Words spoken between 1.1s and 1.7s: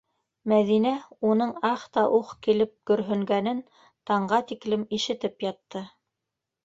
уның